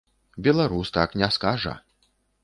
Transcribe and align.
Беларус 0.45 0.89
так 0.95 1.13
не 1.23 1.29
скажа. 1.35 1.75